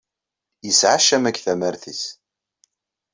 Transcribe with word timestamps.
Yesɛa 0.65 0.97
ccama 1.03 1.29
deg 1.31 1.37
tamart-is. 1.45 2.03